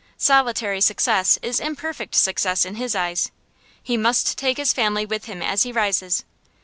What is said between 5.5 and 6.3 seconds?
he rises.